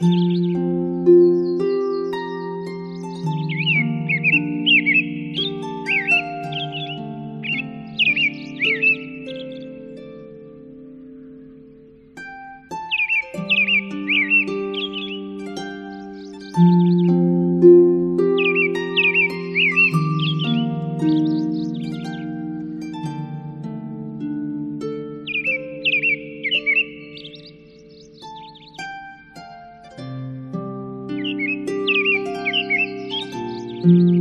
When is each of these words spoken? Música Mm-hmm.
Música 0.00 0.47
Mm-hmm. 33.84 34.17